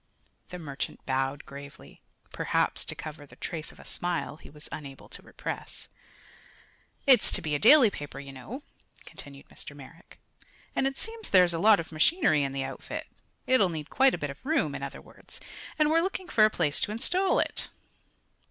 [0.49, 2.01] The merchant bowed gravely,
[2.33, 5.89] perhaps to cover the trace of a smile he was unable to repress.
[7.05, 8.63] "It's to be a daily paper, you know,"
[9.05, 9.75] continued Mr.
[9.75, 10.17] Merrick,
[10.75, 13.09] "and it seems there's a lot of machinery in the outfit.
[13.45, 15.39] It'll need quite a bit of room, in other words,
[15.77, 17.69] and we're looking for a place to install it."